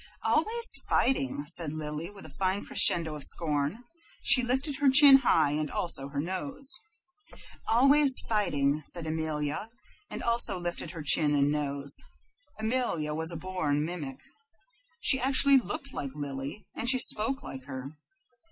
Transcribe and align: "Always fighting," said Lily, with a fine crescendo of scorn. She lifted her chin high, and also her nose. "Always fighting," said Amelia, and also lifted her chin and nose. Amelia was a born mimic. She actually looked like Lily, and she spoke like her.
"Always 0.23 0.81
fighting," 0.89 1.45
said 1.45 1.73
Lily, 1.73 2.09
with 2.09 2.25
a 2.25 2.33
fine 2.39 2.65
crescendo 2.65 3.13
of 3.13 3.23
scorn. 3.23 3.83
She 4.23 4.41
lifted 4.41 4.77
her 4.77 4.89
chin 4.89 5.17
high, 5.17 5.51
and 5.51 5.69
also 5.69 6.07
her 6.07 6.19
nose. 6.19 6.67
"Always 7.67 8.19
fighting," 8.27 8.81
said 8.87 9.05
Amelia, 9.05 9.69
and 10.09 10.23
also 10.23 10.57
lifted 10.57 10.89
her 10.89 11.03
chin 11.03 11.35
and 11.35 11.51
nose. 11.51 11.95
Amelia 12.57 13.13
was 13.13 13.31
a 13.31 13.37
born 13.37 13.85
mimic. 13.85 14.19
She 15.01 15.19
actually 15.21 15.59
looked 15.59 15.93
like 15.93 16.15
Lily, 16.15 16.65
and 16.75 16.89
she 16.89 16.97
spoke 16.97 17.43
like 17.43 17.65
her. 17.65 17.91